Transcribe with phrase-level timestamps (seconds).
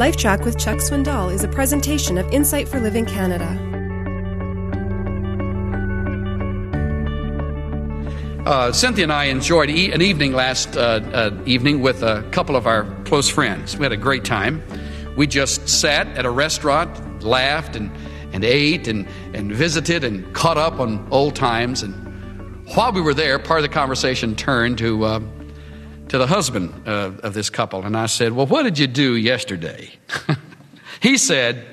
[0.00, 3.44] LifeTrac with Chuck Swindoll is a presentation of Insight for Living Canada.
[8.46, 12.56] Uh, Cynthia and I enjoyed e- an evening last uh, uh, evening with a couple
[12.56, 13.76] of our close friends.
[13.76, 14.62] We had a great time.
[15.18, 17.90] We just sat at a restaurant, laughed, and,
[18.32, 21.82] and ate, and, and visited, and caught up on old times.
[21.82, 21.92] And
[22.74, 25.20] while we were there, part of the conversation turned to uh,
[26.10, 29.14] to the husband uh, of this couple, and I said, Well, what did you do
[29.14, 29.90] yesterday?
[31.00, 31.64] he said,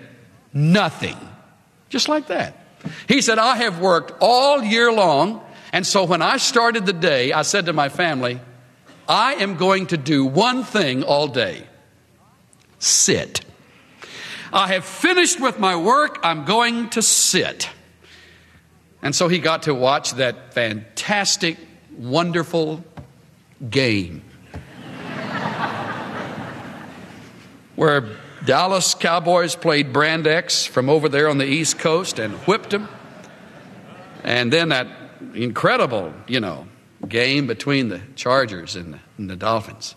[0.54, 1.18] Nothing.
[1.90, 2.56] Just like that.
[3.08, 5.42] He said, I have worked all year long,
[5.74, 8.40] and so when I started the day, I said to my family,
[9.10, 11.66] I am going to do one thing all day
[12.78, 13.42] sit.
[14.54, 17.70] I have finished with my work, I'm going to sit.
[19.02, 21.58] And so he got to watch that fantastic,
[21.98, 22.84] wonderful
[23.68, 24.22] game
[27.78, 28.10] where
[28.44, 32.90] Dallas Cowboys played Brand X from over there on the East Coast and whipped them.
[34.24, 34.88] And then that
[35.36, 36.68] incredible, you know,
[37.08, 39.96] game between the Chargers and the, and the Dolphins.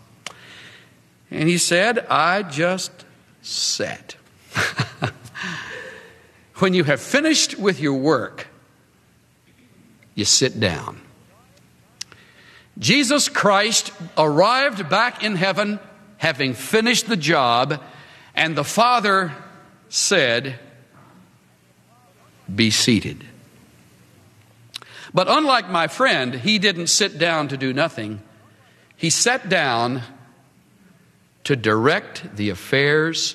[1.31, 2.93] And he said, I just
[3.41, 4.15] sat.
[6.57, 8.47] when you have finished with your work,
[10.15, 11.01] you sit down.
[12.79, 15.81] Jesus Christ arrived back in heaven
[16.21, 17.83] having finished the job,
[18.35, 19.33] and the Father
[19.89, 20.59] said,
[22.55, 23.25] Be seated.
[25.15, 28.21] But unlike my friend, he didn't sit down to do nothing.
[28.97, 30.03] He sat down
[31.45, 33.35] to direct the affairs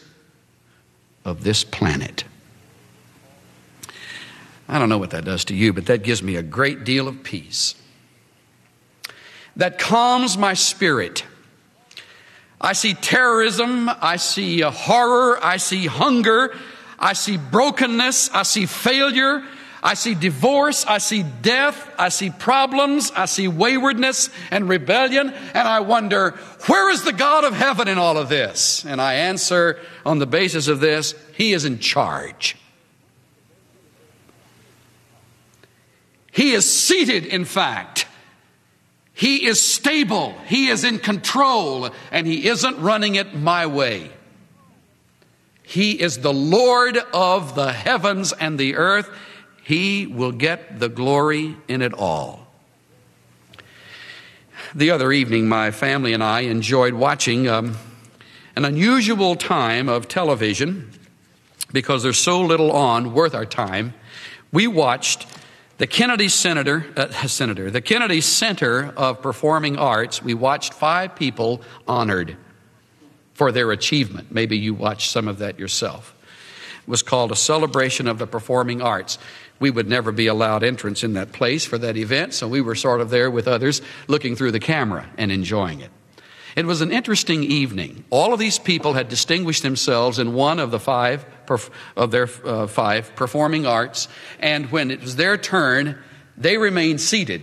[1.26, 2.24] of this planet.
[4.70, 7.08] I don't know what that does to you, but that gives me a great deal
[7.08, 7.74] of peace.
[9.56, 11.24] That calms my spirit
[12.60, 16.56] I see terrorism, I see uh, horror, I see hunger,
[16.98, 19.44] I see brokenness, I see failure,
[19.84, 25.68] I see divorce, I see death, I see problems, I see waywardness and rebellion, and
[25.68, 26.32] I wonder,
[26.66, 28.84] where is the God of heaven in all of this?
[28.86, 32.56] And I answer on the basis of this, He is in charge.
[36.32, 38.05] He is seated, in fact,
[39.16, 44.12] he is stable, He is in control, and He isn't running it my way.
[45.64, 49.10] He is the Lord of the heavens and the earth.
[49.64, 52.46] He will get the glory in it all.
[54.76, 57.78] The other evening, my family and I enjoyed watching um,
[58.58, 60.92] an unusual time of television
[61.72, 63.94] because there's so little on worth our time.
[64.52, 65.26] We watched
[65.78, 71.62] the Kennedy Senator, uh, Senator, the Kennedy Center of Performing Arts, we watched five people
[71.88, 72.38] honored
[73.34, 74.32] for their achievement.
[74.32, 76.16] Maybe you watched some of that yourself.
[76.84, 79.18] It was called a celebration of the performing arts.
[79.60, 82.76] We would never be allowed entrance in that place for that event, so we were
[82.76, 85.92] sort of there with others looking through the camera and enjoying it.
[86.56, 88.06] It was an interesting evening.
[88.10, 92.68] All of these people had distinguished themselves in one of the five of their uh,
[92.68, 94.08] five performing arts,
[94.40, 95.98] and when it was their turn,
[96.38, 97.42] they remained seated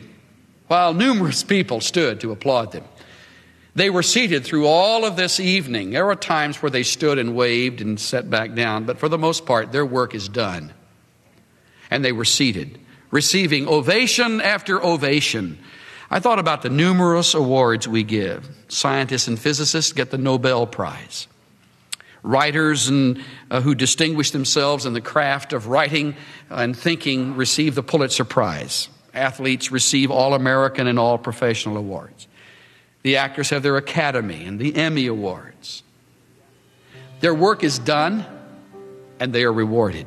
[0.68, 2.84] while numerous people stood to applaud them.
[3.74, 5.90] They were seated through all of this evening.
[5.90, 9.18] There were times where they stood and waved and sat back down, but for the
[9.18, 10.72] most part, their work is done.
[11.90, 12.78] And they were seated,
[13.10, 15.58] receiving ovation after ovation
[16.12, 18.46] I thought about the numerous awards we give.
[18.68, 21.26] Scientists and physicists get the Nobel Prize.
[22.22, 26.14] Writers and, uh, who distinguish themselves in the craft of writing
[26.50, 28.88] and thinking receive the Pulitzer Prize.
[29.12, 32.28] Athletes receive All American and All Professional awards.
[33.02, 35.82] The actors have their Academy and the Emmy Awards.
[37.20, 38.24] Their work is done
[39.18, 40.06] and they are rewarded.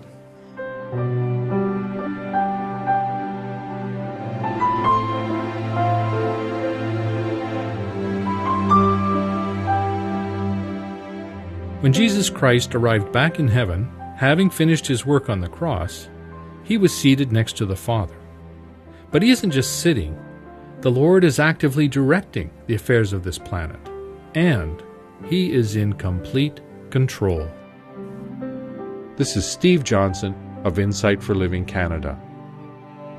[11.85, 16.09] When Jesus Christ arrived back in heaven, having finished his work on the cross,
[16.63, 18.17] he was seated next to the Father.
[19.11, 20.17] But he isn't just sitting,
[20.81, 23.79] the Lord is actively directing the affairs of this planet,
[24.33, 24.81] and
[25.27, 27.47] he is in complete control.
[29.15, 30.33] This is Steve Johnson
[30.63, 32.19] of Insight for Living Canada.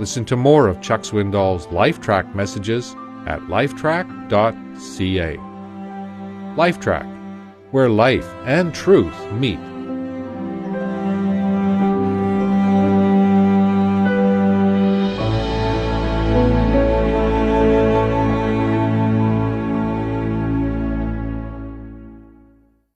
[0.01, 2.97] Listen to more of Chuck Swindoll's LifeTrac messages
[3.29, 5.37] at lifetrac.ca.
[6.57, 7.16] LifeTrac
[7.71, 9.76] where life and truth meet.